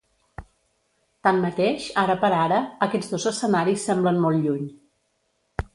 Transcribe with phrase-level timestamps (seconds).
[1.27, 4.67] Tanmateix, ara per ara, aquests dos escenaris semblen molt lluny.